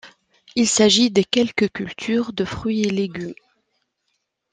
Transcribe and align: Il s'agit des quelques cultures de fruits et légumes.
Il 0.55 0.67
s'agit 0.67 1.11
des 1.11 1.23
quelques 1.23 1.71
cultures 1.71 2.33
de 2.33 2.43
fruits 2.43 2.85
et 2.85 2.89
légumes. 2.89 3.35